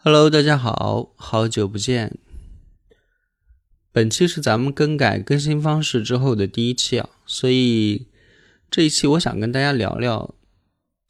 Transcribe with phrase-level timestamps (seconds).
[0.00, 2.18] Hello，大家好，好久不见。
[3.90, 8.06] 本期是咱们更改更新方式之后的第一期啊，所以
[8.70, 10.36] 这一期我想跟大家聊聊，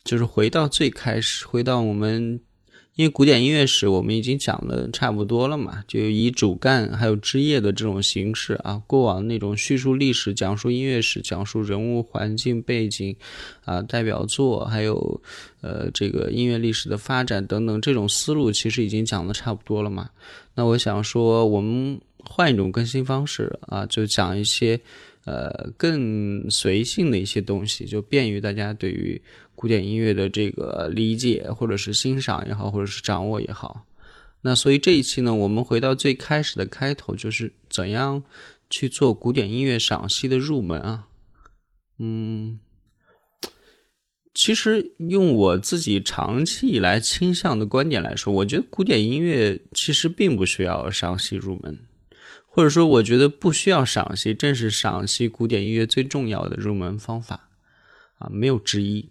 [0.03, 2.41] 就是回到最开始，回到我们。
[2.99, 13.15] 因为古典音乐史我们已经讲的差不多了嘛，就以主干还有枝叶的这种形式啊，过往那种叙述历史、讲述音乐史、讲述人物、环境、背景
[13.65, 15.21] 啊、代表作，还有
[15.61, 20.11] 呃这个音乐历史的发展等等这种思路，其实已经讲的差不多了嘛。
[20.57, 24.81] 那我想说，我们换一种更新方式啊，就讲一些
[25.25, 29.23] 呃更随性的一些东西，就便于大家对于。
[29.59, 33.85] 古典音乐的这个理解，或者是欣赏也好，或者是掌握也好，
[34.43, 38.23] 那所以这一期呢，我们回到最开始的开头，就是怎样
[38.71, 41.09] 去做古典音乐赏析的入门啊？
[41.99, 42.61] 嗯，
[44.33, 51.81] 其实用我自己长期以来倾向的观点来说，我觉得古典音乐其实并不需要赏析入门，
[52.47, 57.49] 或者说我觉得不需要赏析，正是赏析古典音乐最重要的入门方法
[58.19, 59.11] 啊，没有之一。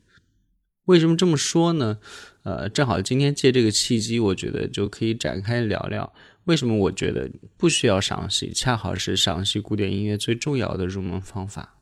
[0.87, 1.99] 为什么这么说呢？
[2.43, 6.13] 呃，正好今天借这个契机，我觉得就可以展开聊聊
[6.45, 11.75] 为什么我觉得不需要赏析，恰好是赏析古典音乐最重要的入门方法。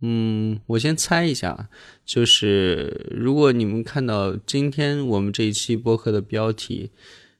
[0.00, 1.68] 嗯，我先猜一下，
[2.06, 6.90] 就是如果你们看到今天我们这一期播客的标题，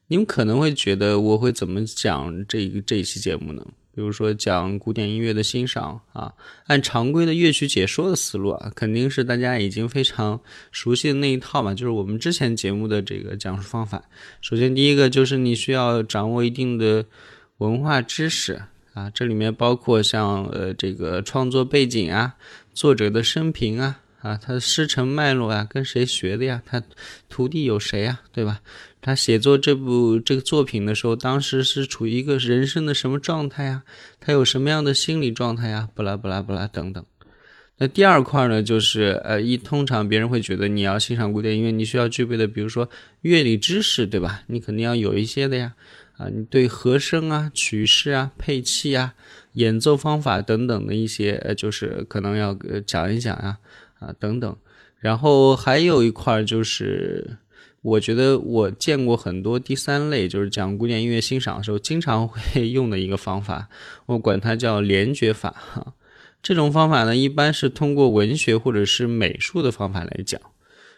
[0.09, 3.65] 你们可能会觉得我会怎么讲这个这一期节目呢？
[4.01, 6.33] 比如说讲古典音乐的欣赏啊，
[6.69, 10.41] 按常规的乐曲解说的思路啊，肯定是大家已经非常
[10.73, 14.03] 熟悉的那一套嘛，就是我们之前节目的这个讲述方法。
[14.41, 17.05] 首先第一个就是你需要掌握一定的
[17.59, 18.63] 文化知识
[18.95, 22.37] 啊，这里面包括像呃这个创作背景啊，
[22.73, 24.01] 作者的生平啊。
[24.21, 26.63] 啊，他的师承脉络啊，跟谁学的呀？
[26.67, 26.83] 他
[27.29, 28.21] 徒弟有谁呀？
[28.33, 28.61] 对吧？
[29.01, 33.83] 他写作这部这个作品的时候，当时是处于一个人生的什么状态呀？
[34.21, 35.89] 他有什么样的心理状态呀？
[35.95, 37.05] 不啦不啦不啦等等。
[37.79, 42.91] 那第二块呢，就是呃，一通常别人会觉得你要欣赏古典音乐，你需要具备的，比如说
[43.23, 44.43] 乐理知识，对吧？
[44.49, 45.73] 你肯定要有一些的呀。
[46.19, 49.15] 啊，你对和声啊、曲式啊、配器啊、
[49.55, 52.55] 演奏方法等等的一些，呃，就是可能要
[52.87, 53.57] 讲一讲呀。
[54.01, 54.57] 啊，等等，
[54.99, 57.39] 然后还有一块就是，
[57.83, 63.69] 我觉得我见过很多第三类，就是讲古典音乐欣赏的时候经常会用的一个方法，
[64.07, 65.95] 我管它叫联觉法哈。
[66.43, 70.41] 这种方法呢，一般是通过文学或者是美术的方法来讲。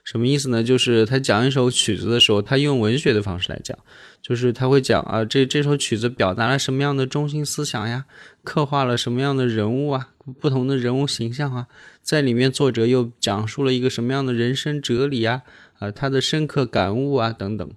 [0.04, 0.64] 什么意思呢？
[0.64, 3.78] 就是他讲一首曲子的时候，他用文学的方式来讲，
[4.20, 8.04] 就是他会讲啊，这这首曲子表达了什么样的中心思想呀，
[8.42, 10.08] 刻画了什么样的人物啊，
[10.40, 11.68] 不同的人物形象啊，
[12.02, 15.42] 在里面作者又讲述了一个什么样的人生哲理啊，
[15.78, 17.70] 啊，他的深刻感悟啊等等，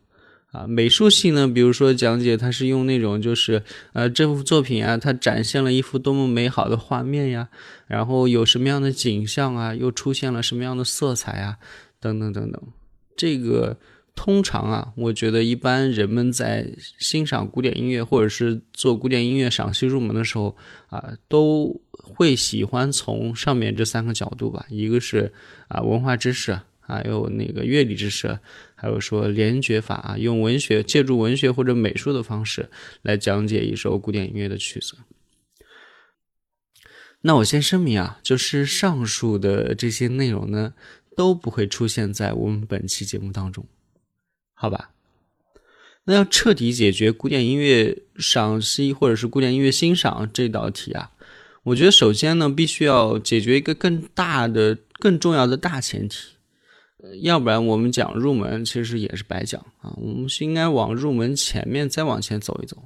[0.52, 7.50] 啊，美术性呢，比如说讲解，他是用那种就是呃，这幅作品啊，它展现了一幅多么美好的画面呀，
[7.88, 11.58] 然后有什么样的景象啊，又出现了什么样的色彩啊。
[11.98, 12.62] 等等等等，
[13.18, 13.78] 这个
[14.16, 16.68] 通常啊，我觉得一般人们在
[16.98, 20.56] 欣赏古典音乐或者是做古典音乐赏析入门的时候
[20.88, 25.32] 啊，都会喜欢从上面这三个角度吧，一个是
[25.68, 28.40] 啊文化知识，还有那个乐理知识，
[28.74, 32.70] 还有说联觉法啊，用文学借助文学或者美术的方式
[33.02, 34.96] 来讲解一首古典音乐的曲子。
[37.22, 40.74] 那我先声明啊，就是上述的这些内容呢。
[41.18, 43.66] 都不会出现在我们本期节目当中，
[44.56, 44.90] 好吧？
[46.06, 51.12] 那要彻底解决古典音乐赏析或者是古典音乐欣赏这道题啊，
[51.64, 56.36] 我觉得首先呢，必须要解决一个更大的、更重要的大前提，
[57.22, 59.94] 要不然我们讲入门其实也是白讲啊。
[59.98, 62.78] 我们是应该往入门前面再往前走一走。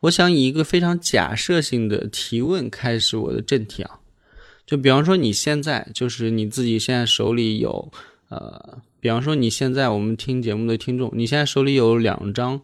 [0.00, 4.00] 我想以一个非常假设性的提问开始我的正题啊。
[4.66, 7.90] 就比方说，你现在就是你自己现在手里有，
[8.28, 12.58] 呃，比方说你现在我们听节目的听众，你现在手里有两张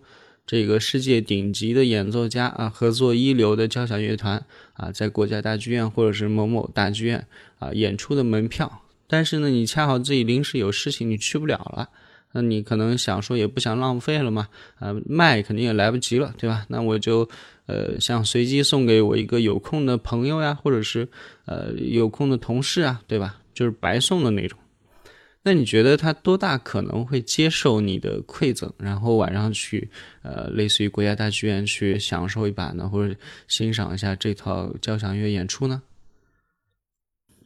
[0.46, 4.42] 这个世界顶级的演奏家啊，合作一流的交响乐团
[4.72, 7.26] 啊，在国家大剧院或者是某某大剧院
[7.58, 11.90] 啊演出的门票，但是呢，你恰好自己临时有事情，你去不了了
[12.32, 14.48] 那你可能想说也不想浪费了嘛，
[14.78, 16.64] 啊，卖肯定也来不及了，对吧？
[16.68, 17.28] 那我就
[17.66, 21.06] 呃想随机送给我一个有空的朋友呀，或者是
[21.44, 23.36] 呃有空的同事啊，对吧？
[23.52, 24.58] 就是白送的那种。
[25.42, 29.90] 那你觉得他多大可能会接受你的馈赠，然后晚上去
[30.22, 33.14] 呃类似于国家大剧院去享受一把呢，或者
[33.48, 35.82] 欣赏一下这套交响乐演出呢？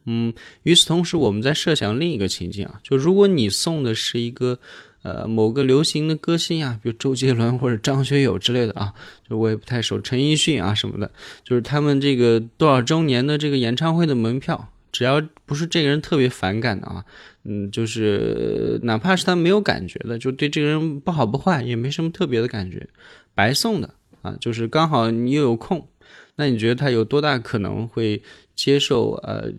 [0.07, 0.33] 嗯，
[0.63, 4.59] 与此同时，我们在设想另一个情境啊，就如果你送的是一个，
[5.01, 8.93] 呃，某个流行的歌星啊，比如周杰伦或者张学友之类的啊，
[9.27, 11.09] 就我也不太熟，陈奕迅啊什么的，
[11.43, 17.03] 就是他们这个多少周年的这个演唱会的门票，只要不是这个人特别反感的啊，
[17.45, 22.87] 嗯，就是哪怕是他没有感觉的，就对这个人不好不坏，也没什么特别的感觉，
[23.33, 25.87] 白送的啊，就是刚好你又有空，
[26.35, 28.21] 那你觉得他有多大可能会？
[28.55, 29.51] 接受呃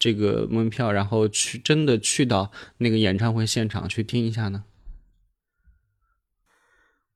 [0.00, 4.64] 这个门票，然后去真的去到那个演唱会现场去听一下呢？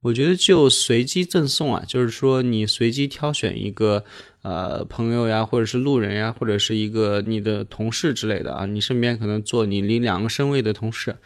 [0.07, 4.05] 我觉得就随机赠送啊，就是说你随机挑选一个
[4.43, 11.17] 呃朋友呀，或者是路人呀，或者是一个你的同事之类的啊，你身边可能坐你离两个身位的同事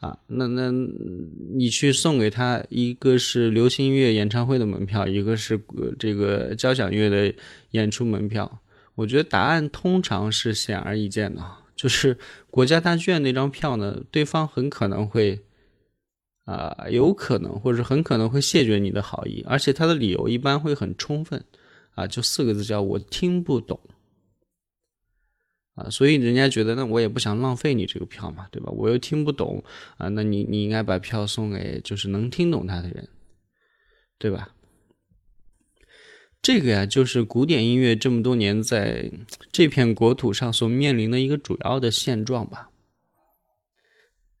[0.00, 0.72] 啊，那那
[1.54, 5.60] 你去送给他一个是流行音乐演唱会的门票，一个是
[5.96, 7.32] 这个交响乐的
[7.70, 8.60] 演出门票。
[8.96, 11.40] 我觉得答案通常是显而易见的，
[11.76, 12.18] 就是
[12.50, 15.40] 国家大剧院那张票呢，对方很可能会，
[16.44, 21.42] 啊，有可能或者很可能会谢绝你的好意，而且他的理由一般会很充分，
[21.94, 23.80] 啊，就四个字叫我听不懂，
[25.74, 28.70] 啊，所以人家觉得那我也不想浪费你这个票嘛，对吧？
[28.72, 29.64] 我又听不懂，
[29.96, 33.08] 啊，那你你应该把票送给就是能听懂他的人，
[34.18, 34.50] 对吧？
[36.42, 39.10] 这个呀，就是古典音乐这么多年在
[39.50, 42.68] 这片国土上所面临的一个主要的现状吧。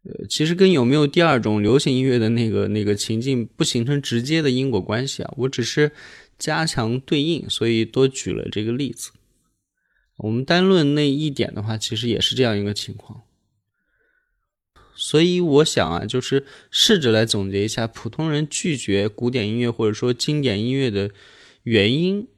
[0.04, 5.92] 呃，其实跟有没有第二种流行音乐的那个那个情境不形成直接的因果关系啊，我只是
[6.38, 9.10] 加强对应，所以多举了这个例子。
[10.18, 13.22] 我们单论那一点的话，其实也是这样一个情况。
[14.94, 21.10] 所以我想啊，就是试着来总结一下普通人拒绝古典音乐或者说经典音乐的。
[21.64, 22.28] 原因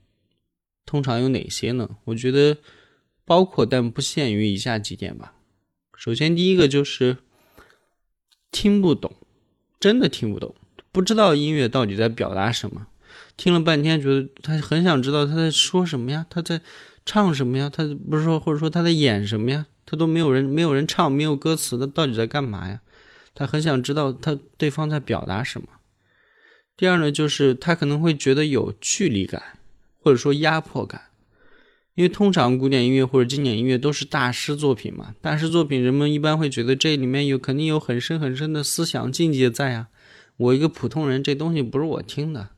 [0.85, 1.97] 通常有哪些呢？
[2.05, 2.59] 我觉得
[3.25, 5.35] 包括但不限于以下几点吧。
[5.97, 7.17] 首先，第一个就是
[8.57, 9.15] 听不懂，
[9.79, 10.55] 真的听不懂，
[10.91, 12.87] 不知道音乐到底在表达什么。
[13.37, 16.63] 听了半天，觉得他很想知道他在说什么呀，他在
[17.05, 17.69] 唱什么呀？
[17.69, 19.67] 他不是说或者说他在演什么呀？
[19.85, 22.81] 他都没有人，没有人唱，没有歌词，他到底在干嘛呀？
[23.35, 25.69] 他很想知道他对方在表达什么。
[26.79, 29.43] 第二呢，就是他可能会觉得有距离感，
[30.01, 31.03] 或者说压迫感，
[31.97, 39.89] 因为通常古典音乐或者经典音乐都是大师作品嘛，大师作品人们一般会觉得这里面有肯定有很深很深的思想境界在啊，
[40.37, 42.51] 我一个普通人这东西不是我听的。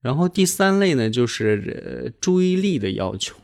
[0.00, 3.34] 然后第三类呢，就是注意力的要求，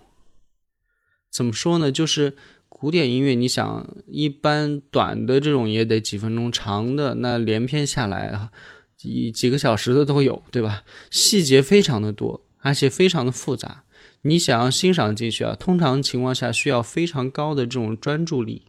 [1.29, 1.91] 怎么说呢？
[1.91, 2.37] 就是
[2.69, 8.53] 古典音乐，你想一般短的这种也得几分钟，长的那连篇下来啊。
[8.97, 10.85] 几几个小时的都有，对吧？
[11.11, 13.85] 细节非常的多，而且非常的复杂。
[14.22, 18.62] 你想要欣赏进去啊，通常情况下需要非常高的这种专注力。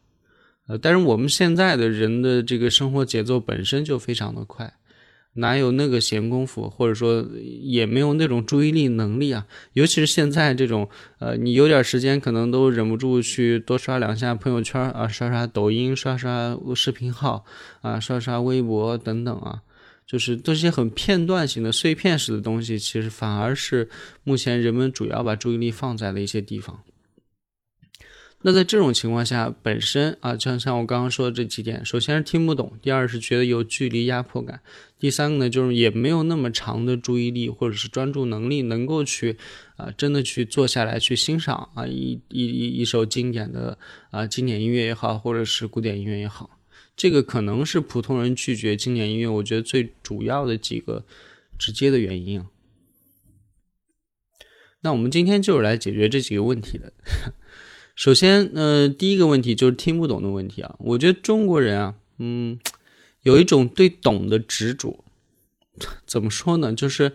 [0.68, 4.74] 呃，但是我们现在的人的这个生活节奏本身就非常的快，
[5.34, 7.26] 哪有那个闲工夫，或者说
[7.62, 9.46] 也没有那种注意力能力啊？
[9.74, 10.88] 尤其是现在这种，
[11.20, 17.44] 呃，你有点时间，可能都忍不住去多刷两下朋友圈啊，刷刷抖音，刷刷视频号
[17.82, 19.64] 啊，刷刷微博等等啊。
[20.12, 23.90] 就是这些很片段型的碎片式的东西，其实反而是
[24.26, 26.84] 目前人们主要把注意力放在的一些地方。
[28.42, 34.60] 那在这种情况下，本身啊，像像我刚刚说的这几点，首先是听不懂，第二是觉得有距离压迫感，
[35.00, 39.38] 第三个呢，就是也没有那么长的注意力或者是专注能力，能够去
[39.78, 43.78] 啊，真的去坐下来去欣赏啊一一一一首经典的
[44.10, 46.50] 啊经典音乐也好，或者是古典音乐也好。
[46.96, 51.06] 这个可能是普通人拒绝经典音乐，我觉得最主要的几个
[51.58, 52.48] 直接的原因啊。
[54.82, 56.94] 那我们今天就是来解决这几个问题的。
[57.96, 60.76] 首先，呃，第一个问题就是听不懂的问题啊。
[60.80, 62.60] 我觉得中国人啊，嗯，
[63.24, 65.04] 有一种对懂的执着。
[66.06, 66.74] 怎么说呢？
[66.74, 67.14] 就是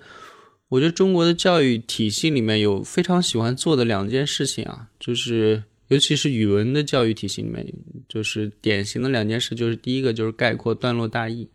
[0.69, 5.65] 我觉得中国的教育体系里面有非常喜欢做的两件事情啊，就是。
[5.89, 7.67] 尤其是语文的教育体系里面，
[8.09, 11.49] 就是典型的两件事，就是第一个就是概括段落大意，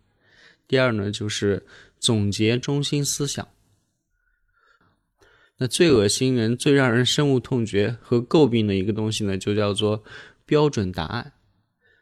[0.66, 1.66] 第二呢就是
[1.98, 3.46] 总结中心思想。
[5.58, 10.02] 那最恶心人、最让人深恶痛绝和诟病的一个东西呢，就叫做
[10.44, 11.34] 标准答案。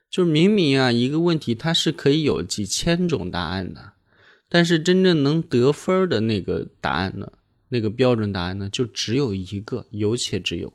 [0.08, 3.92] 就是明明啊，一个问题它是可以有几千种答案的，
[4.48, 7.30] 但是真正能得分的那个答案呢，
[7.68, 10.72] 那个标准答案呢，就只有一个，有且只有。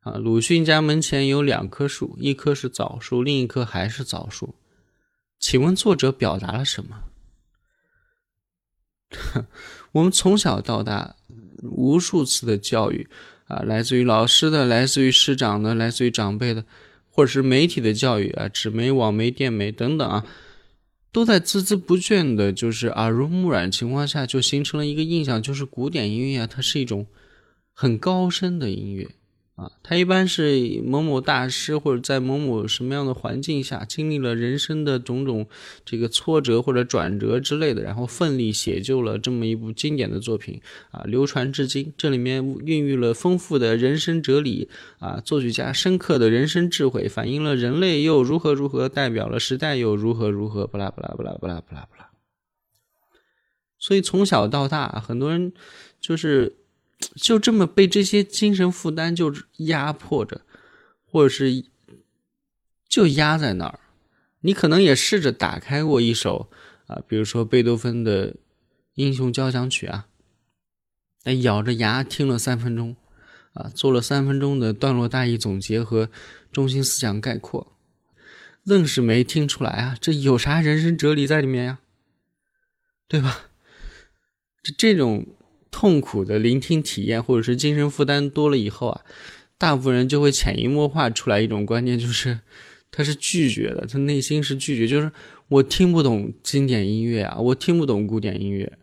[0.00, 4.54] 啊，鲁迅家门前有两棵树，一棵是枣树，另一棵还是枣树。
[5.38, 7.04] 请问作者表达了什么？
[9.92, 11.16] 我们从小到大
[11.62, 13.08] 无数次的教育
[13.46, 16.64] 啊，来自于老师的，来自于师长的，来自于长辈的。
[17.12, 20.24] 或者是媒体的教育啊，纸媒、网媒、电媒等等啊，
[21.10, 27.08] 都在孜孜不倦的，就是耳濡目染情况下，就形成了一个印象，就是古典音乐啊，它是一种
[27.74, 29.10] 很高深的音乐。
[29.60, 35.46] 啊，他一般是某某大师，或者在某某什么样的环境下，经历了人生的种种
[35.84, 41.92] 这个挫折或者转折之类的，然后奋力写就了这么一部经典的作品啊，流传至今。
[41.98, 52.08] 这里面孕育了丰富的人生哲理啊，作曲家深刻的人生智慧，反映了人类又如何如何，代表了时代又如何如何，不啦不啦不啦不啦不啦不啦。
[53.78, 55.52] 所以从小到大，很多人
[56.00, 56.56] 就是。
[57.16, 60.42] 就这么被这些精神负担就压迫着，
[61.04, 61.64] 或者是
[62.86, 63.80] 就压在那儿。
[64.40, 66.50] 你可能也试着打开过一首
[66.86, 68.32] 啊，比如说贝多芬的
[68.94, 70.08] 《英雄交响曲》啊，
[71.24, 72.94] 哎，咬着牙听了三分钟，
[73.54, 76.10] 啊，做了三分钟的段落大意总结和
[76.52, 77.76] 中心思想概括，
[78.62, 81.78] 愣是没听出来啊，这有啥人生哲理在里面呀？
[83.08, 83.48] 对吧？
[84.62, 85.26] 这这种。
[85.70, 89.02] 痛苦的聆听体验，或者是精神负担多了以后啊，
[89.56, 92.40] 大部分人就会潜移默化出来一种观念，就是
[92.90, 95.12] 他是拒绝的，他内心是拒绝，就是
[95.48, 98.78] 我听不懂经典音乐啊，我听不懂古典音乐，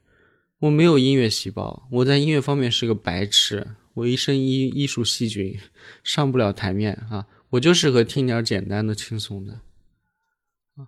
[0.59, 5.59] 我没有音乐细胞，我在音乐方面是个白痴，我一身艺艺术细菌，
[6.03, 9.59] 上不了台面啊，我就适合听点简单的、轻松的，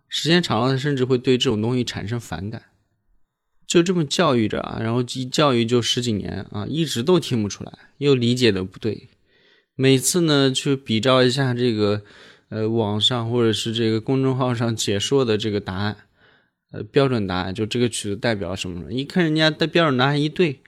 [0.08, 2.63] 时间长了，甚至会对这种东西产生反感。
[3.69, 9.09] 就这么教育着啊，然后一教育就十几年啊，一直都听不出来，又理解的不对。
[9.75, 12.01] 每次呢，去比照一下这个，
[12.49, 15.97] 呃，网上或者是这个公众号上解说的这个答案，
[16.71, 18.91] 呃，标准答案，就这个曲子代表什么？
[18.91, 20.61] 一看人家的标准答案一对，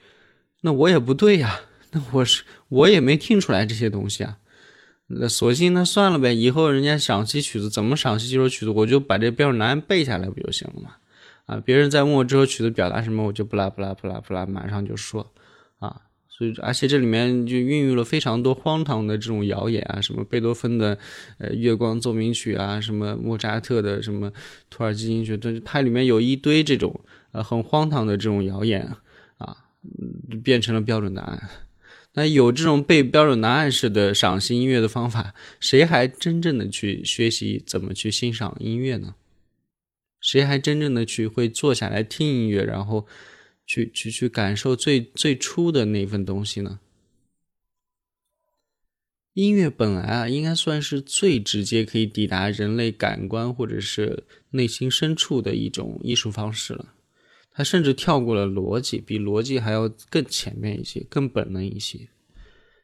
[0.61, 1.61] 那我也不对呀，
[1.93, 4.37] 那我是我也没听出来这些东西啊。
[5.07, 10.97] 那索性那算了呗，以后人家赏析曲子怎么赏析这首曲子，我就把这标准答案背下来不就行了吗？
[11.51, 15.33] 啊，别人在问我这首曲子表达什么，我就不拉不拉不拉不拉，马上就说，
[15.79, 20.97] 啊，所以而且这里面就孕育了非常多荒唐的这种谣言啊，什么贝多芬的
[21.39, 24.31] 呃月光奏鸣曲啊，什么莫扎特的什么
[24.69, 27.01] 土耳其进行曲，它里面有一堆这种
[27.33, 28.89] 呃很荒唐的这种谣言
[29.37, 29.57] 啊，
[30.41, 31.49] 变成了标准答案。
[32.13, 39.15] 那有这种背标准答案式的赏析音乐的方法，谁还真正的去学习怎么去欣赏音乐呢？
[40.21, 43.07] 谁还真正的去会坐下来听音乐，然后
[43.65, 46.79] 去去去感受最最初的那份东西呢？
[49.33, 56.93] 音乐本来啊，应该算是最直接可以抵达人类感官或者是内心深处的一种艺术方式了。
[57.51, 62.09] 它甚至跳过了逻辑，比逻辑还要更前面一些，更本能一些。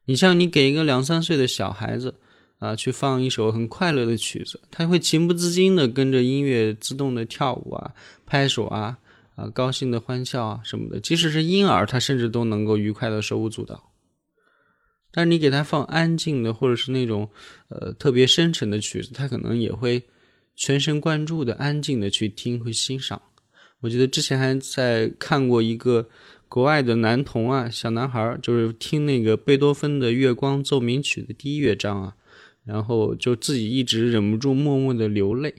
[0.06, 2.16] 你像你给一个两三岁的小孩子。
[2.60, 7.94] 啊，去放一首很快乐的曲子，他会情不自禁的跟着音乐自动的跳舞啊，
[8.26, 8.98] 拍手啊，
[9.36, 11.00] 啊，高兴的欢笑啊什么的。
[11.00, 13.92] 即使是婴儿，他甚至都能够愉快的手舞足蹈。
[15.12, 17.30] 但是你给他放安静的，或者是那种
[17.70, 20.04] 呃特别深沉的曲子，他可能也会
[20.56, 23.22] 全神贯注的安静的去听和欣赏。
[23.82, 26.10] 我记得之前还在看过一个
[26.50, 32.16] 国外的男童啊，小男孩就是听那个贝多芬的《月光奏鸣曲》的第一乐章啊。
[32.68, 35.56] 然后就自己一直忍不住默默的流泪，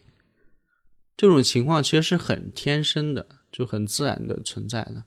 [1.16, 5.04] 这种情况其实是很天生的，就很自然的存在的。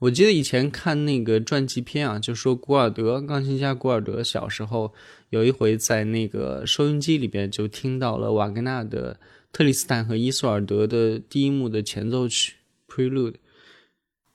[0.00, 4.92] 我记得以前看那个传记片啊，就说古尔德钢琴家古尔德小时候
[5.30, 9.14] 有一回在那个收音机里边就听到了瓦格纳的
[9.52, 12.54] 《特里斯坦和伊索尔德》的第一幕的前奏曲
[12.88, 13.36] Prelude，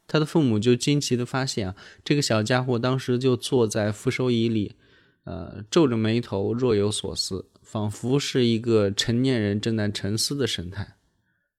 [0.08, 4.76] 他的父母就惊奇的发现啊，这个小家伙当时就坐在扶手椅里。
[5.24, 10.98] 呃，皱着眉头，若有所思，仿佛是一个成年人正在沉思的神态，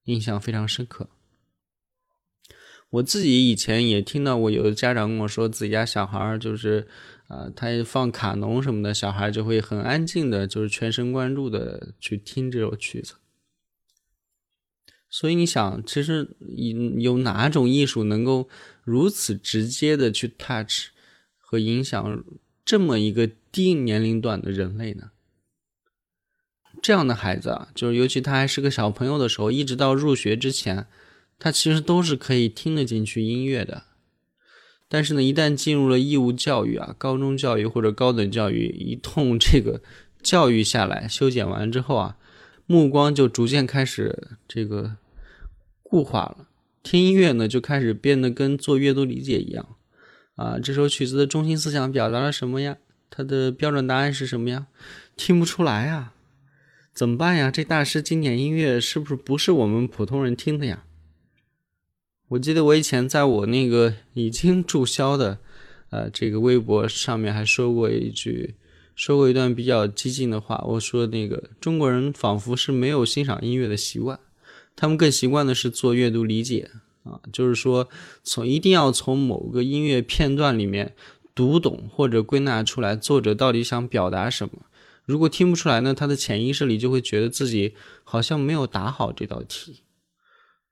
[0.04, 1.09] 印象非常深刻。
[2.90, 6.87] 我自己以前也听到过，有的家长跟我说，自己家小孩就是，
[7.26, 13.14] 啊，他放卡农什么的，小孩就会很安静的，就是全神贯注的去听这首曲子。
[15.11, 16.37] 所以你想，其实
[16.99, 18.49] 有哪种艺术能够
[18.85, 20.88] 如此直接的去 touch
[21.38, 22.25] 和影响
[22.64, 23.30] 这么一个？
[23.54, 25.12] 低年龄段的人类呢，
[26.83, 30.88] 这样的孩子啊，就是尤其他还是个小朋友的时候，一直到入学之前，
[31.38, 33.85] 他其实都是可以听得进去音乐的。
[34.88, 39.80] 但是呢，一旦进入了义务教育啊，高中教育或者高等教育，一通这个
[40.21, 42.16] 教育下来，修剪完之后啊，
[42.66, 44.97] 目光就逐渐开始这个
[45.85, 46.49] 固化了。
[46.83, 49.74] 听音乐呢，就开始变得跟做阅读理解一样
[50.36, 50.58] 啊。
[50.58, 52.76] 这首曲子的中心思想表达了什么呀？
[53.10, 54.66] 它的标准答案是什么呀？
[55.16, 56.14] 听不出来啊。
[56.92, 57.50] 怎么办呀？
[57.50, 60.84] 这大师经典音乐是不是不是我们普通人听的呀？
[62.28, 65.38] 我记得我以前在我那个已经注销的，
[65.90, 68.54] 呃，这个微博上面还说过一句，
[68.96, 70.64] 说过一段比较激进的话。
[70.66, 74.18] 我说那个中国人仿佛是没有欣赏音乐的习惯，
[74.74, 76.70] 他们更习惯的是做阅读理解
[77.04, 77.88] 啊，就是说
[78.23, 80.94] 从一定要从某个音乐片段里面
[81.34, 84.66] 读懂或者归纳出来作者到底想表达什么。
[85.04, 89.82] 如果听不出来呢，他的潜意识里就会觉得自己好像没有答好这道题，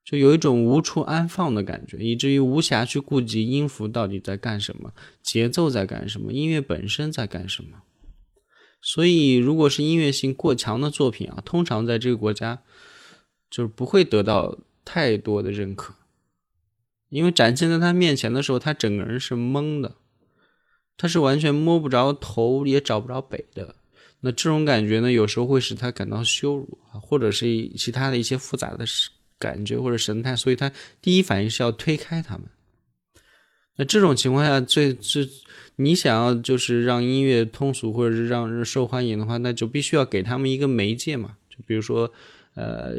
[0.05, 7.83] 就有一种无处安放的感觉，以至于无暇去顾及音符到底在干什么，节奏在干什么，音乐本身在干什么。
[8.81, 12.63] 所以，如果是音乐性过强的作品啊，通常在这个国家
[13.51, 15.95] 就是不会得到太多的认可，
[17.13, 19.97] 因为展现在他面前的时候，他整个人是懵的，
[20.97, 23.77] 他是完全摸不着头，也找不着北的。
[24.21, 28.87] 那这种感觉呢，有时候会使他感到羞辱啊，或者是其他的一些复杂的
[29.39, 32.47] 感觉或者神态，所以他第一反应是要推开他们。
[33.77, 35.29] 那这种情况下，最最
[35.77, 42.11] 你想要就是让音乐通俗或者是让人受欢迎的话，那就必须要给他们一个媒介嘛，就比如说
[42.55, 42.95] 呃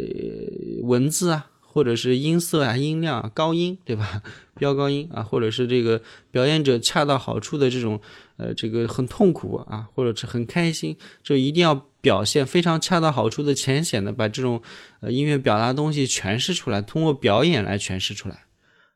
[0.83, 1.49] 文字啊。
[1.73, 4.21] 或者是音色啊、音量、啊高音，对吧？
[4.55, 5.99] 飙高音啊，或者是这个
[6.29, 7.99] 表演者恰到好处的这种，
[8.37, 14.61] 呃，这个很痛苦啊，或者是很开心，就一定要表现非常恰到好处的、浅显的把这种
[14.99, 18.43] 呃音乐表达东西诠释出来，通过表演来诠释出来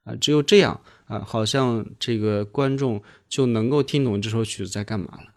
[0.04, 5.34] 啊，只有这样啊，好像这个观众就能够听懂这首曲子在干嘛了。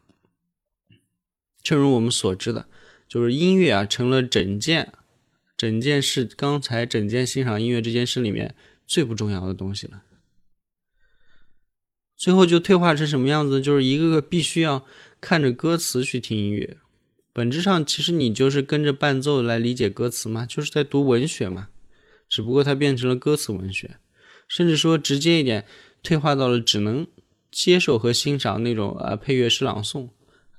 [1.63, 2.67] 正如我们所知的，
[3.09, 4.93] 就是音乐啊，成了整件。
[5.61, 8.55] 整件事，刚才整件欣赏音乐这件事里面
[8.87, 10.05] 最不重要的东西了，
[12.17, 13.61] 最后就退化成什么样子？
[13.61, 14.87] 就是一个个必须要
[15.21, 16.79] 看着歌词去听音乐，
[17.35, 21.69] 本质上其实你就是跟着伴奏来理解歌词嘛，就是在读文学嘛，
[22.27, 23.99] 只不过它变成了歌词文学，
[24.49, 25.67] 甚至说直接一点，
[26.03, 27.07] 退化到了只能
[27.51, 30.09] 接受和欣赏那种啊配乐诗朗诵。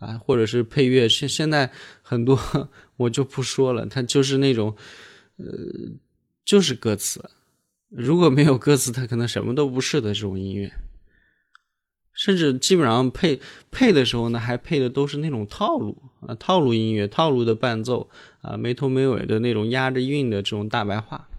[0.01, 2.37] 啊，或者是配乐，现现在很多
[2.97, 4.75] 我就不说了，它就是那种，
[5.37, 5.45] 呃，
[6.43, 7.23] 就是歌词，
[7.87, 10.73] 如果没有歌词，它可能什么都不是的这种音乐，
[12.13, 18.09] 甚至基本上配配的时候呢，还配的都是那种套路啊，套路音乐，套路的伴奏
[18.41, 21.29] 啊，没头没尾的那种押着韵的这种大白话，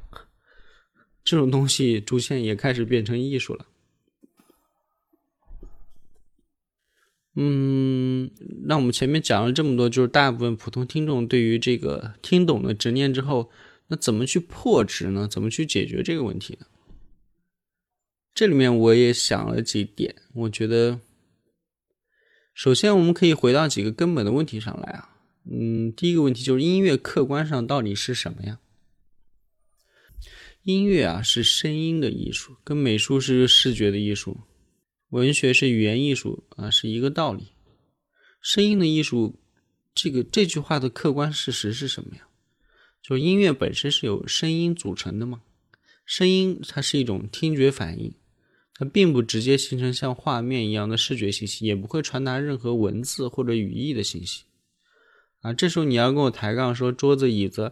[1.25, 3.67] 这种东西逐渐也开始变成艺术了。
[7.35, 8.31] 嗯，
[8.65, 13.51] 那我们前面讲了这么多，就是大部分普通听众对于这个听懂了执念之后，
[13.89, 15.27] 那怎么去破执呢？
[15.27, 16.67] 怎么去解决这个问题呢？
[18.35, 21.01] 这里面我也想了几点，我觉得，
[22.53, 25.17] 首先我们可以回到几个根本的问题上来啊。
[25.51, 28.59] 嗯，第一个问题就是音乐客观上到底是什么呀？
[30.63, 34.41] 音乐啊是声音的艺术，跟美术是视觉的艺术。
[35.13, 37.49] 文学是语言艺术啊，是一个道理。
[38.41, 39.39] 声音的艺术，
[39.95, 42.23] 这个这句话的客观事实是什么呀？
[43.03, 45.43] 就音乐本身是由声音组成的吗？
[46.07, 48.15] 声音它是一种听觉反应，
[48.75, 54.45] 它并不直接形成像画面一样的视觉信息，也不会传达任何文字或者语义的信息。
[55.43, 57.71] 啊，这时候你要跟我抬杠说桌子、椅子，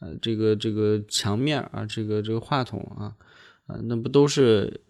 [0.00, 3.16] 呃，这个这个墙面啊，这个这个话筒啊，
[3.64, 4.82] 啊，那不都是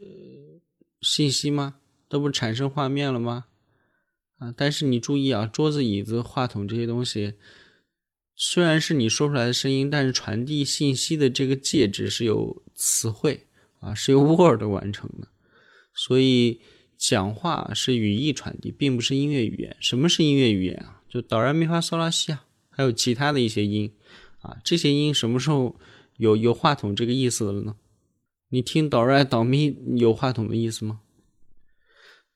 [1.00, 1.76] 信息吗？
[2.12, 3.46] 这不产生画面了吗？
[4.36, 4.52] 啊！
[4.54, 7.36] 但是你注意啊，桌子、椅子、话筒这些东西，
[8.36, 13.46] 虽然是你说出来的声音，但是传递信息的这个介质是由词汇
[13.80, 15.28] 啊，是由 Word 完成的。
[15.94, 16.60] 所以
[16.98, 19.74] 讲话是语义传递，并不是音乐语言。
[19.80, 21.00] 什么是音乐语言啊？
[21.08, 23.90] 就哆来咪发嗦拉西啊，还有其他的一些音
[24.42, 25.80] 啊，这些音什么时候
[26.18, 27.76] 有有话筒这个意思了呢？
[28.50, 31.00] 你听哆来哆咪有话筒的意思吗？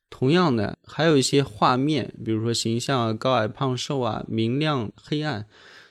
[0.09, 5.47] 同样的，还有一些画面，比如说形象啊、高矮胖瘦啊、明亮黑暗，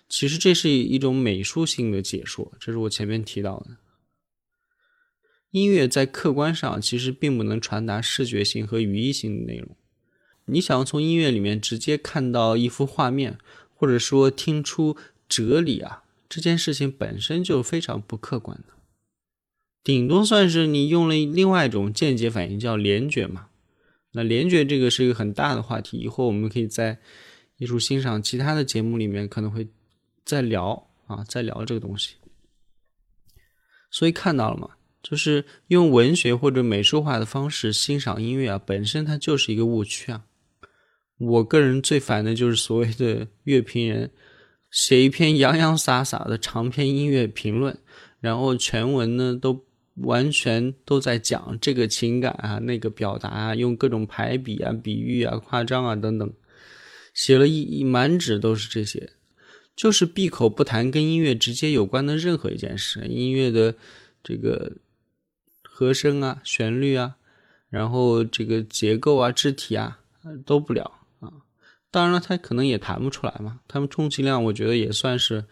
[0.08, 2.54] 其实这是一种美术性的解说。
[2.60, 3.78] 这是我前面提到的。
[5.52, 9.78] 音乐在客观上其实并不能传达视觉性和语义性的内容。
[10.46, 13.38] 你想要从音乐里面直接看到一幅画面，
[13.74, 14.98] 或者说听出
[15.28, 18.74] 哲理啊，这件事情本身就非常不客观的，
[19.84, 23.48] 顶多算是你用了另外一种间接反应，叫联觉嘛。
[24.16, 26.98] 那联觉这个是一个很大的话题，以后我们可以在
[27.58, 29.68] 艺术欣赏其他的节目里面可能会
[30.24, 32.16] 再聊啊，再聊这个东西。
[33.92, 34.70] 所以看到了吗？
[35.04, 40.26] 就是用文学或者美术化的方式欣赏音乐啊，本身它就是一个误区啊。
[41.18, 44.12] 我个人最烦的就是所谓的乐评人
[44.72, 47.78] 写一篇洋洋洒洒的长篇音乐评论，
[48.20, 56.34] 然后全文呢都完全都在讲这个情感啊、那个表达啊，用各种排比啊、比喻啊、夸张啊等等，
[57.14, 59.12] 写了一一满纸都是这些，
[59.76, 63.76] 就是闭口不谈跟音乐直接有关的任何一件事，音乐的
[64.24, 64.74] 这个。
[65.78, 67.18] 和声啊，旋律啊，
[67.70, 70.00] 然后这个结构啊，肢体啊，
[70.46, 71.30] 都不了啊。
[71.92, 73.60] 当然了，他可能也谈不出来嘛。
[73.68, 75.44] 他们充其量，我觉得也算是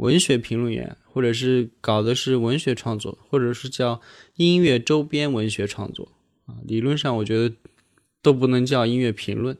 [0.00, 4.00] 文学评论员，或者是搞的是文学创作，或者是叫
[4.36, 6.10] 音乐周边文学创作
[6.46, 6.56] 啊。
[6.64, 7.54] 理论上，我觉得
[8.22, 9.58] 都不能叫音乐评论。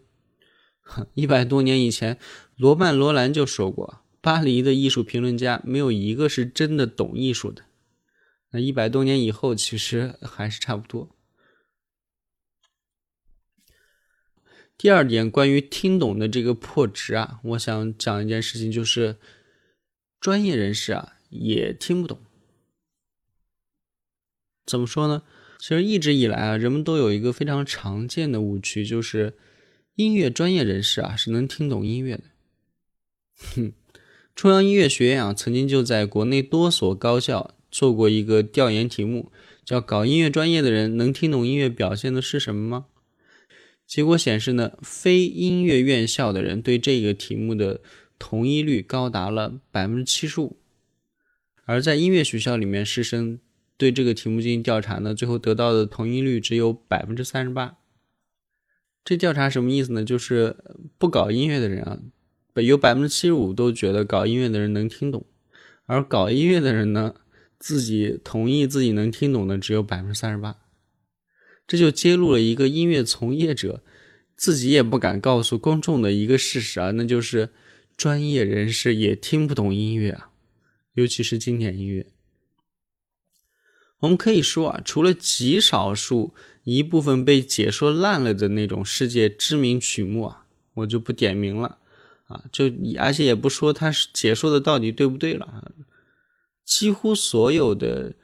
[1.12, 2.18] 一百多年以前，
[2.57, 7.64] 罗曼·罗兰就说过，巴黎的艺术评论家没有一个是真的懂艺术的。
[8.53, 11.14] 那一百多年以后，其实还是差不多。
[14.79, 19.16] 第二点，关于听懂的这个破值啊，我想讲一件事情，就是
[20.20, 22.18] 专业人士啊也听不懂。
[24.66, 25.22] 怎么说呢？
[25.59, 29.35] 其实一直以来啊，人们都有一个非常常见的误区，就是
[29.94, 32.24] 音乐专业人士啊是能听懂音乐的。
[33.56, 33.72] 哼，
[34.35, 37.54] 中央音乐学院啊曾经就在国内多所高校。
[37.72, 39.30] 做过一个调研题目，
[39.64, 42.87] 叫“搞音乐专业的人能听懂音乐表现的是什么吗？”
[43.87, 47.80] 结果显示呢，非音乐院校的人对这个题目的
[48.20, 50.59] 同意率高达了百分之七十五，
[51.64, 53.40] 而在音乐学校里面，师生
[53.76, 57.78] 对这个题目进行调查呢，最后得到的同意率只有百分之三十八。
[59.02, 60.04] 这调查什么意思呢？
[60.04, 60.56] 就是
[60.98, 61.98] 不搞音乐的人啊，
[62.56, 65.26] 有百分之七十五都觉得搞音乐的人能听懂，
[65.87, 67.14] 而搞音乐的人呢？
[67.59, 70.56] 自己同意自己能听懂的只有百分之三十八，
[71.66, 73.83] 这就揭露了一个音乐从业者
[74.35, 77.50] 自己也不敢告诉公众的一个事实啊，那就是
[78.00, 80.30] 专业人士也听不懂音乐啊，
[80.94, 82.06] 尤其是经典音乐。
[83.98, 86.32] 我们可以说啊，除了极少数
[86.64, 91.76] 一部分被解说烂了的那种世界知名曲目啊，我就不点名了
[92.24, 95.70] 啊，就而且也不说他是解说的到底对不对了。
[96.64, 98.14] 几乎所有的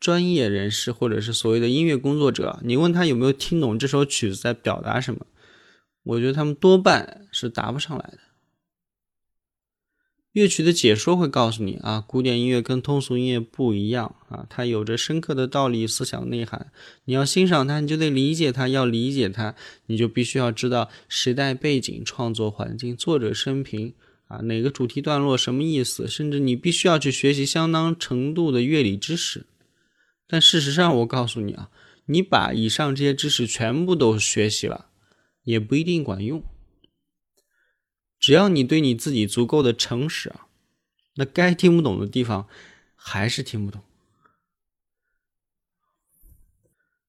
[0.00, 5.24] 专业人士或者是所谓的音乐工作者，你问他有没有听懂这首曲子在表达什么，
[6.02, 8.18] 我觉得他们多半是答不上来的。
[10.32, 16.70] 乐曲的解说会告诉你啊，古典音乐跟通俗音乐不一样啊，它有着深刻的道理、思想内涵。
[17.06, 23.94] 你要欣赏它，你就得理解它；要理解它，你就必须要知道时代背景、创作环境、作者生平。
[24.28, 26.06] 啊，哪个主题段落什么意思？
[26.06, 29.44] 甚至你必须要去学习相当程度的乐理知识。
[30.28, 31.70] 但事实上，我告诉你啊，
[32.06, 34.86] 你把以上这些知识全部都学习了，
[35.42, 36.44] 也不一定管用。
[38.20, 40.46] 只要你对你自己足够的诚实啊，
[41.16, 42.46] 那该听不懂的地方
[42.94, 43.80] 还是听不懂。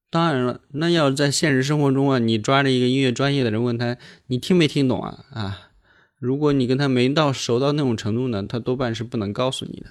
[0.09, 3.97] 当然了，那要在现实生活中啊，你抓着一个音乐专业的人问他，
[4.27, 5.25] 你听没听懂啊？
[5.31, 5.69] 啊？
[6.17, 9.87] 如果你跟他没到熟到那种程度呢，他多半是不能告诉你的。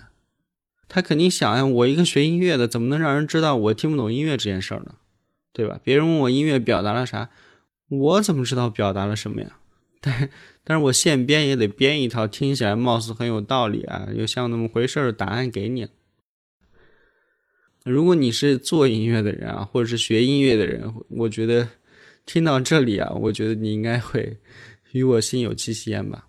[0.89, 4.97] 他肯定想呀，我一个学音乐的，怎么能让人知道我听不懂音乐这件事儿呢？
[5.53, 5.81] 对吧？
[5.83, 7.31] 别人问我音乐表达了啥，
[7.89, 9.59] 我怎么知道表达了什么呀？
[10.01, 10.31] 但
[10.65, 15.89] 但是我现编也得编一套听起来貌似很有道理啊，又像那么回事儿答案给你。
[17.85, 21.69] 如果你是做音乐的人啊，或者是学音乐的人，我觉得
[22.27, 24.39] 听到这里啊，我觉得你应该会。
[24.93, 26.27] 与我心有戚戚焉吧。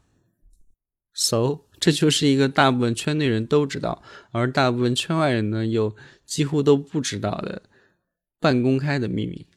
[1.16, 5.96] So，这就是一个大部分圈内人都知道，而大部分圈外人呢又
[6.28, 7.64] 几乎都不知道的
[8.40, 9.48] 半公开的秘密。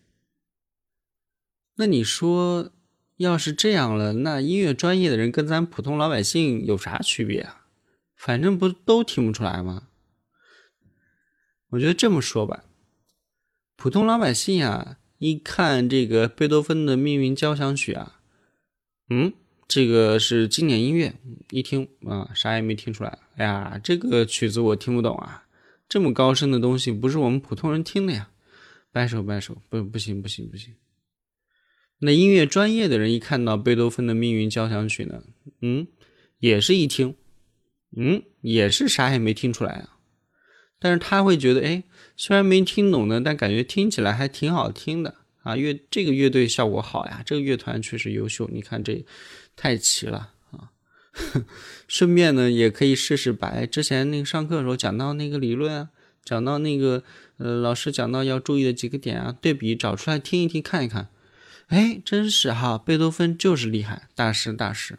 [1.76, 2.72] 那你说，
[3.16, 7.66] 要是这样了，那音乐专业的人跟咱普通老百姓有啥区别啊？
[8.16, 9.88] 反正不都听不出来吗？
[11.70, 12.64] 我觉得这么说吧，
[13.76, 18.20] 普通老百姓啊，一看这个贝多芬的命运交响曲啊。
[19.10, 19.32] 嗯，
[19.68, 21.14] 这个是经典音乐，
[21.50, 23.18] 一听啊，啥也没听出来。
[23.36, 25.46] 哎呀，这个曲子我听不懂啊，
[25.88, 28.30] 这么高深的东西不是我们普通人听的呀。
[28.90, 30.74] 掰手掰手，不不行不行不行。
[32.04, 35.22] 那音乐专业的人一看到贝多芬的命运交响曲呢，
[35.62, 35.86] 嗯，
[36.38, 37.14] 也是一听，
[37.96, 39.96] 嗯，也是啥也没听出来啊。
[40.78, 41.82] 但是他会觉得，哎，
[42.14, 45.14] 虽然没听懂呢，但感觉听起来还挺好听的
[45.44, 45.56] 啊。
[45.56, 48.46] 乐这个乐队效果好呀，这个乐团确实优秀。
[48.52, 49.02] 你看这
[49.56, 50.70] 太齐了啊。
[51.88, 55.88] 顺便呢，也可以试试把之前那个上课的时候讲到那个理论啊，
[56.22, 57.02] 讲到那个
[57.38, 61.08] 呃老师讲到要注意的几个点啊，对比找出来听一听看一看。
[61.68, 64.98] 哎，真是哈，贝多芬就是厉害，大师大师。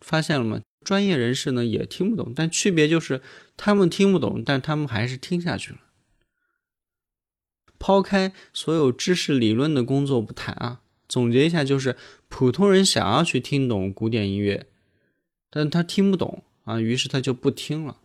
[0.00, 0.60] 发现了吗？
[0.84, 3.22] 专业人士呢也听不懂，但区别就是
[3.56, 5.78] 他们听不懂，但他们还是听下去了。
[7.78, 11.96] 抛开所有知识理论的工作不谈啊，总结一下就是：
[12.28, 14.66] 普通人想要去听懂古典音乐，
[15.50, 17.98] 但他听不懂啊，于是他就不听了。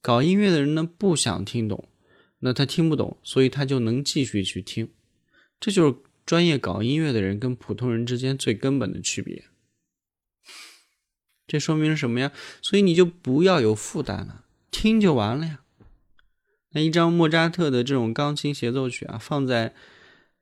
[0.00, 1.88] 搞音乐的人呢不想听懂，
[2.40, 4.90] 那他听不懂，所以他就能继续去听。
[5.64, 5.96] 这就是
[6.26, 9.44] 专业搞音乐的人跟普通人之间最根本的区别。
[11.46, 12.32] 这说明什么呀？
[12.60, 15.60] 所以你就不要有负担了，听就完了呀。
[16.72, 19.74] 那一张莫扎特的这种钢琴协奏曲啊，放在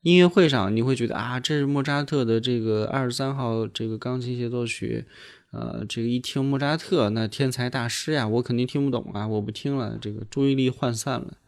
[0.01, 5.05] 音乐会上，你会觉得啊，这是莫扎特的这个二十三号这个钢琴协奏曲，
[5.53, 11.39] 呃，这个一听莫扎特那天才大师呀，我肯定听不懂啊，我不听了，这个注意力涣散了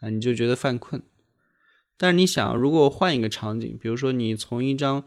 [0.00, 1.02] 啊，你就觉得犯困。
[2.02, 5.04] 但是你想，如果换一个场景，比如说你从一张。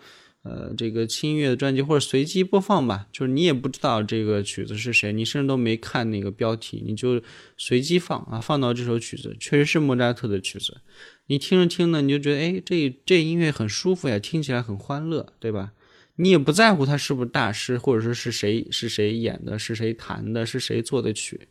[0.47, 7.19] 呃，这个轻音乐的专辑或者随机播放吧，就是你也不知道这个曲子是谁，你甚至都没看那个标题，你就
[7.57, 10.77] 随机放啊，放到这首曲子，确实是莫扎特的曲子，
[11.25, 15.71] 你听着听呢，你就觉得哎，这这音乐很舒服呀，听起来很欢乐，对吧？
[16.17, 21.47] 你也不在乎他是不是大师，或者说是谁是谁演的，是谁弹的，是谁做的曲？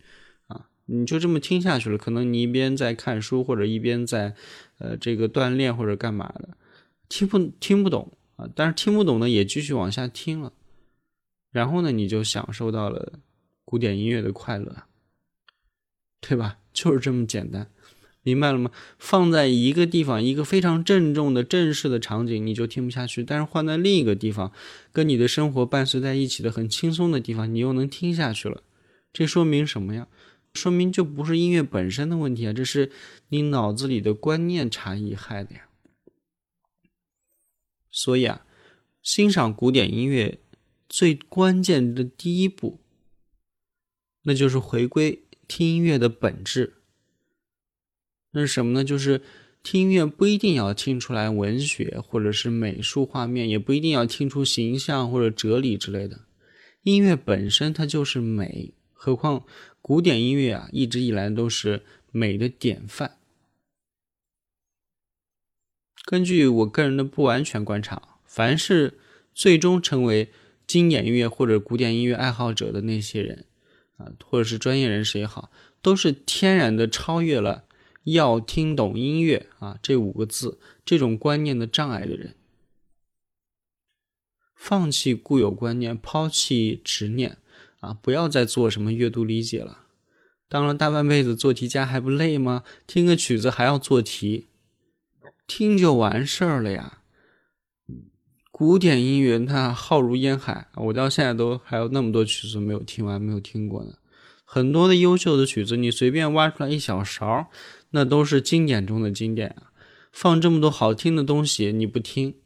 [0.86, 4.34] 你就这么听下去了，可能你一边在看书，或者一边在
[4.78, 6.50] 呃这个锻炼或者干嘛的，
[7.08, 8.12] 听不听不懂。
[8.36, 10.52] 啊，但是听不懂呢，也继续往下听了，
[11.52, 13.20] 然后呢，你就享受到了
[13.64, 14.74] 古典音乐的快乐，
[16.20, 16.58] 对吧？
[16.74, 17.70] 就是这么简单，
[18.24, 18.72] 明白了吗？
[18.98, 24.50] 放在一个地方，一个非常郑重的正式的场景，你就听不下去；但是换在另一个地方，
[24.92, 28.64] 跟你的生活伴随在一起的很轻松的地方，你又能听下去了。
[29.12, 30.08] 这说明什么呀？
[30.54, 32.90] 说明就不是音乐本身的问题啊，这是
[33.28, 35.68] 你脑子里的观念差异害的呀。
[37.90, 38.46] 所以啊，
[39.02, 40.38] 欣赏古典音乐
[40.88, 42.80] 最关键的第一步，
[44.22, 46.74] 那就是回归听音乐的本质。
[48.30, 48.84] 那是什么呢？
[48.84, 49.22] 就是
[49.62, 56.26] 听音乐不一定要听出来文学或者是美术画面，也不一定要听出形象或者哲理之类的。
[56.82, 59.44] 音乐本身它就是美，何况
[59.82, 63.18] 古典音乐啊，一直以来都是美的典范。
[66.06, 68.98] 根据我个人的不完全观察，凡是
[69.34, 70.30] 最终成为
[70.66, 73.44] 经典音乐或者古典音乐爱好者的那些人，
[73.98, 75.50] 啊，或者是专业人士也好，
[75.82, 77.66] 都是天然的超越了
[78.04, 82.34] 要听懂音乐啊这五个字这种观念的障碍的人，
[84.54, 87.36] 放弃固有观念，抛弃执念，
[87.84, 89.80] 啊，不要再做什么阅读理解了。
[90.48, 92.62] 当了大半辈子做题家还不累吗？
[92.86, 94.46] 听个曲子还要做题。
[95.46, 97.00] 听就完事儿了呀，
[98.50, 103.94] 古典音乐它浩如烟海，我到现在都还有那么多曲子没有听完，没有听过呢。
[104.44, 107.50] 很多的优秀的曲子，你随便挖出来一小勺，
[107.90, 109.72] 那都是经典中的经典啊。
[110.12, 112.36] 放这么多好听的东西，你不听，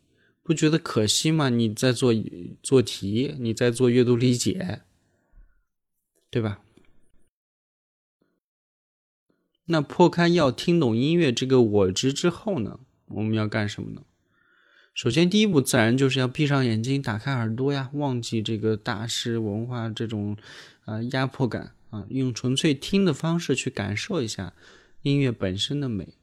[0.42, 1.50] 不觉得可惜吗？
[1.50, 2.12] 你在做
[2.62, 4.80] 做题，你在做阅读理解，
[6.30, 6.60] 对吧？
[9.66, 12.80] 那破开要听懂音乐这个我知之后呢？
[13.06, 14.02] 我们要干什么呢？
[14.94, 20.36] 首先，第一步自然就是要闭上眼睛，打开耳朵呀，忘记这个大师文化这种
[20.84, 24.54] 啊压迫感啊，用纯粹听的方式去感受一下
[25.02, 26.14] 音乐本身的美。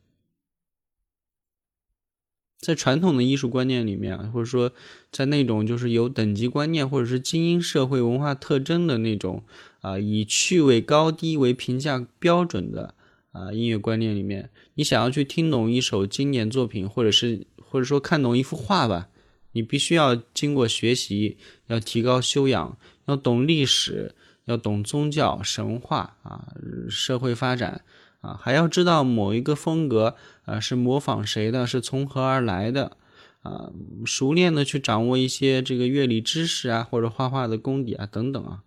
[2.60, 4.74] 在传统的艺术观念里面啊，或者说
[5.12, 9.44] 在那种就是有等级观念或者是精英社会文化特征的那种
[9.86, 12.96] 啊，以趣味高低为评价标准的。
[13.36, 19.10] 啊，音乐观念里面，你想要去听懂一首经典作品，或者是或者说看懂一幅画吧，
[19.52, 26.48] 你必须要经过学习，要提高修养，要懂历史，要懂宗教、神话啊，
[26.90, 27.82] 社会发展
[28.22, 32.96] 啊，还要知道某一个风格啊是模仿谁的，是从何而来的
[33.42, 33.70] 啊，
[34.06, 38.64] 熟练的去掌握一些这个乐理知识啊，或者画画的功底啊等等啊，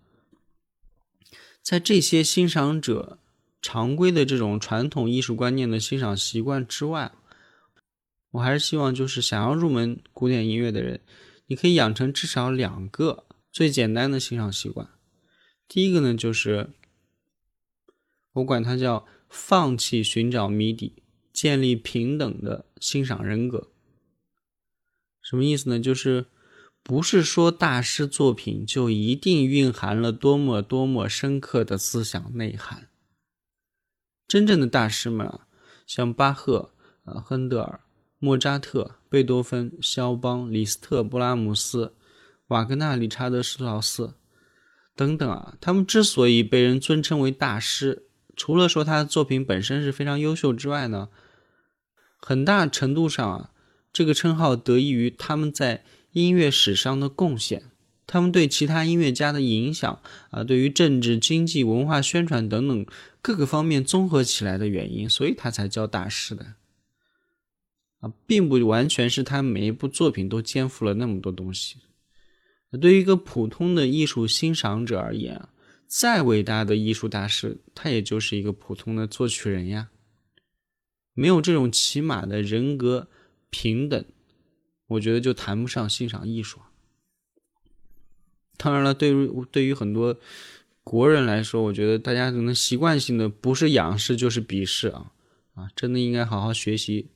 [1.69, 3.19] 在这些欣赏者。
[3.61, 7.13] 常规的这种传统艺术观念的欣赏习惯之外，
[8.31, 11.01] 我还是希望就是想要入门古典音乐的人，
[11.47, 14.89] 你可以养成至少两个最简单的欣赏习惯。
[15.67, 16.71] 第一个呢，就是
[18.35, 21.03] 我管它叫放弃寻找谜底，
[21.33, 23.73] 建立平等的欣赏人格。
[25.21, 25.81] 什么意思呢？
[25.81, 26.27] 就是
[26.89, 32.89] 不是说大师作品就一定蕴含了多么多么深刻的思想内涵。
[34.27, 35.41] 真正的大师们啊，
[35.87, 36.73] 像巴赫、
[37.05, 37.81] 啊亨德尔、
[38.19, 41.95] 莫扎特、贝多芬、肖邦、李斯特、布拉姆斯、
[42.47, 44.15] 瓦格纳、理查德施特劳斯。
[44.97, 51.11] 等等啊，他们之所以被人尊称为大师，除了说他的作品本身是非常优秀之外呢，
[52.19, 53.51] 很大程度上啊，
[53.93, 57.65] 这个称号得益于他们在音乐史上的贡献，
[58.07, 62.87] 他们对其他音乐家的影响啊，对于政治、经济、文化宣传等等
[63.21, 66.55] 各个方面综合起来的原因，所以他才叫大师的
[68.01, 71.77] 啊，并不完全是他每一部作品都肩负了那么多东西。
[72.81, 75.49] 对于一个普通的艺术欣赏者而言，
[75.87, 79.89] 再伟大的艺术大师，他也就是一个普通的作曲人呀。
[81.15, 83.09] 没有这种起码的人格
[83.51, 84.05] 平等，
[84.89, 86.61] 我觉得就谈不上欣赏艺术。
[88.57, 90.19] 当然了，对于对于很多
[90.83, 95.13] 国人来说，我觉得大家可能习惯性的不是仰视就是鄙视啊
[95.55, 97.11] 啊，真的应该好好学习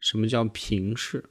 [0.00, 1.26] 什么叫平视。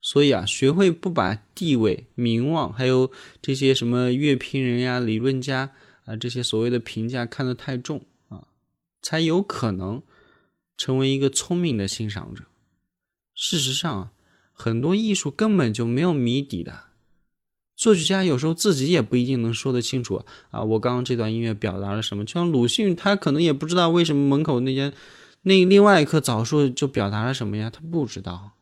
[0.00, 5.72] 所以啊，学会不把地位、名望，还有这些什么乐评人呀、理论家
[6.04, 8.48] 啊这些所谓的评价看得太重啊，
[9.02, 10.02] 才有可能
[10.76, 12.44] 成为一个聪明的欣赏者。
[13.36, 14.10] 事实上，
[14.52, 16.84] 很多艺术根本就没有谜底的，
[17.76, 20.62] 作曲家有时候自己也不一定能说得清楚啊。
[20.62, 22.24] 我刚刚这段音乐表达了什么？
[22.24, 24.94] 就像鲁迅，他可能也不知道为什么门口那间
[25.42, 27.68] 那另外一棵枣树就表达了什么呀？
[27.68, 28.52] 他不知道。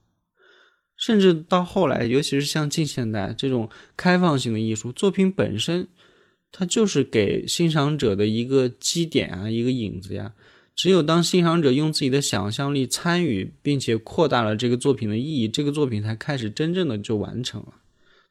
[0.97, 5.87] 甚至到后来，尤其是像近现代这种开放性的艺术作品本身，
[6.51, 10.33] 它就是给欣赏者的一个基点啊，一个影子呀。
[10.75, 17.75] 只有当欣赏者用自己的想象力参与，并且扩大了这个作品的意义，这个作品才开始真正的就完成了，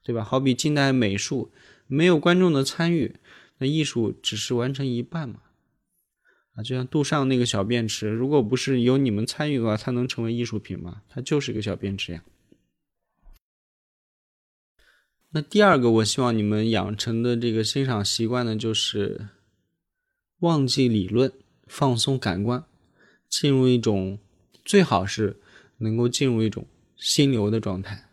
[0.03, 0.23] 对吧？
[0.23, 1.51] 好比近代美术，
[1.87, 3.15] 没有观众的参与，
[3.59, 5.39] 那艺术只是完成一半嘛。
[6.55, 11.01] 啊，就像杜尚那个小便池，如果不是有你们参与的话，它能成为艺术品吗？
[11.09, 12.23] 它就是个小便池呀。
[15.31, 19.29] 那第二个，我希望你们养成的这个欣赏习惯呢，就是
[20.41, 21.33] 忘记理论，
[21.73, 22.63] 放松感官，
[23.27, 24.19] 进入一种
[24.63, 25.39] 最好是
[25.79, 28.09] 能够进入一种心流的状态。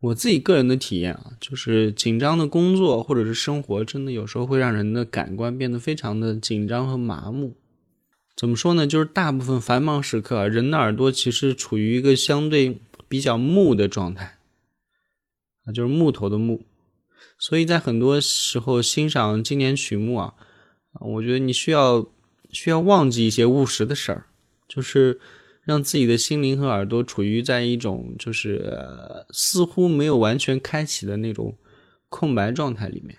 [0.00, 7.56] 我自己个人的体验啊，就是紧张的工作或者是生活，真的有时候会让人的感官变得非常的紧张和麻木。
[8.36, 8.86] 怎么说呢？
[8.86, 14.38] 就是大部分繁忙时刻，人的耳朵其实处于一个相对比较木的状态
[15.64, 15.72] 啊。
[15.72, 16.66] 就是木头的木，
[17.38, 20.34] 所以在很多时候欣赏经典曲目啊，
[21.00, 22.06] 我觉得你需要
[22.50, 24.26] 需要忘记一些务实的事儿，
[24.68, 25.20] 就是
[25.62, 28.78] 让自己的心灵和耳朵处于在一种就是
[29.30, 31.56] 似乎没有完全开启的那种
[32.08, 33.16] 空白状态里面，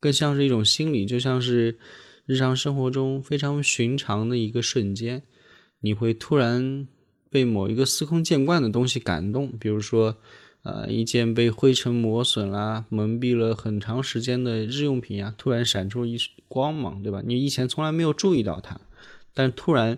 [0.00, 1.78] 更像是一种心理，就像是
[2.24, 5.22] 日常生活中非常寻常的一个瞬间，
[5.80, 6.86] 你会突然
[7.30, 10.16] 被某一个司空见惯的东西感动，比如说。
[10.66, 17.22] 呃，一件被灰尘磨损啦、蒙蔽了很长时间的日用品啊，突然闪出一光芒，对吧？
[17.24, 18.80] 你以前从来没有注意到它，
[19.32, 19.96] 但突然，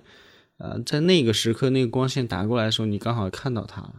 [0.58, 3.94] 呃，在那个时刻，那个光线打过来的时候，你刚好看到它了，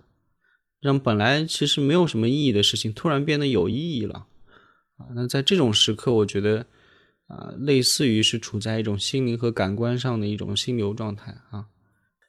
[0.79, 4.27] 让本来其实没有什么意义的事情突然变得有意义了。
[4.97, 6.67] 啊，那在这种时刻，我觉得，
[7.25, 11.65] 啊，类似于是处在一种心灵和感官上的一种心流状态啊，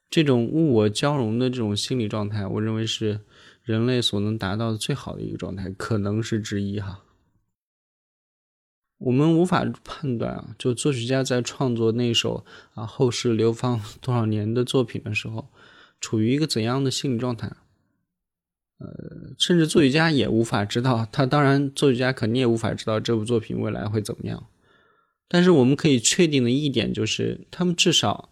[0.08, 3.20] 这种物我交融的这种心理状态，我认为是。
[3.62, 7.04] 人类所能达到的最好的一个状态，可能是之一哈。
[8.98, 12.44] 我们无法判断啊，就作曲家在创作那首
[12.74, 15.48] 啊后世流芳多少年的作品的时候，
[16.00, 17.50] 处于一个怎样的心理状态？
[18.78, 21.06] 呃，甚至作曲家也无法知道。
[21.10, 24.46] 他当然，作曲家肯定也无法知道这部作品未来会怎么样。
[25.28, 28.30] 但是我们可以确定的一点就是，他们至少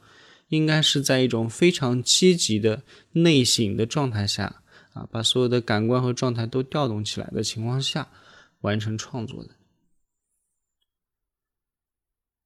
[0.49, 4.63] 应该是在一种非常积极的内省的状态下。
[4.95, 8.09] 啊，把所有的感官和状态都调动起来的情况下，
[8.63, 9.51] 完成创作的。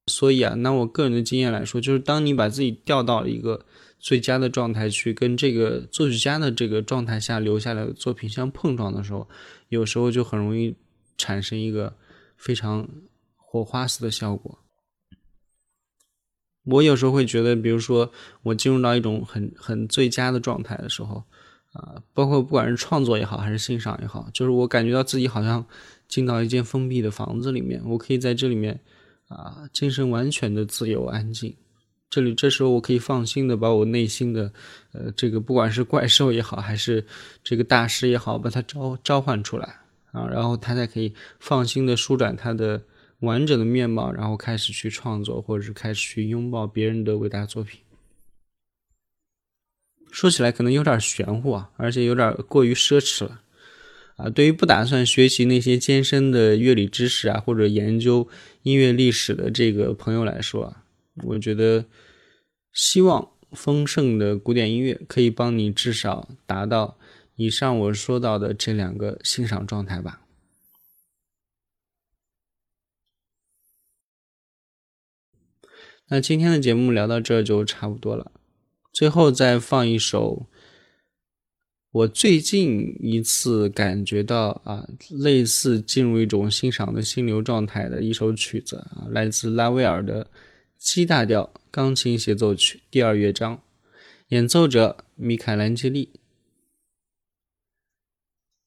[0.07, 3.65] 所以啊，拿我个人的经验来说，就是当你把自己调到了一个
[3.99, 9.29] 最佳的状态去跟这个作曲家的这个状态下留下来的作品相碰撞的时候，
[9.69, 10.75] 有时候就很容易
[11.17, 11.95] 产生一个
[12.35, 12.87] 非常
[13.37, 14.59] 火花似的效果。
[16.65, 21.23] 我有时候会觉得，比如说我进入到一种很很最佳的状态的时候。
[21.73, 25.65] 啊，包括不管是创作也好，还是欣赏也好，就是我感觉到自己好像
[26.07, 28.79] 进到一间封闭的房子里面，我可以在这里面
[29.27, 31.55] 啊，精神完全的自由安静。
[32.11, 34.53] 这里这时候我可以放心的把我内心的
[34.91, 37.03] 呃这个不管是怪兽也好，还是
[37.43, 39.77] 这个大师也好，把它召召唤出来
[40.11, 42.79] 啊，然后他才可以放心的舒展他的
[43.21, 47.79] 完整的面貌，然后开始去创作，或者是开始去拥抱别人的伟大作品。
[50.13, 53.41] 说起来可能有点玄乎啊，而且有点过于奢侈了
[54.15, 54.29] 啊。
[54.29, 58.29] 对于不打算学习那些艰深的乐理知识啊，或者研究
[58.61, 60.83] 音乐历史的这个朋友来说啊，
[61.23, 61.85] 我觉得
[62.71, 66.99] 希望丰盛的古典音乐可以帮你至少达到
[67.35, 70.21] 以上我说到的这两个欣赏状态吧。
[76.09, 78.31] 那今天的节目聊到这就差不多了。
[78.93, 80.47] 最后再放一首
[81.91, 90.29] 我最近一次感觉到啊，类似进入一种欣赏的心流状态的一首曲子啊，来自拉威尔的
[90.77, 93.61] G 大调钢琴协奏曲第二乐章，
[94.29, 96.19] 演奏者米凯兰基利。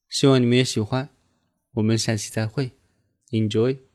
[0.09, 1.09] 希望你们也喜欢，
[1.73, 2.71] 我们下期再会
[3.31, 3.86] ，Enjoy。